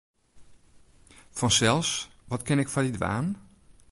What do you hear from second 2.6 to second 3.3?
ik foar dy dwaan?